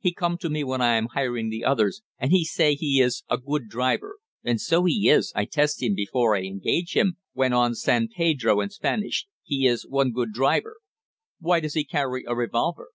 [0.00, 3.22] He come to me when I am hiring the others, and he say he is
[3.30, 4.16] a good driver.
[4.42, 8.60] And so he is, I test him before I engage him," went in San Pedro
[8.60, 9.28] in Spanish.
[9.44, 10.78] "He is one good driver."
[11.38, 12.88] "Why does he carry a revolver?"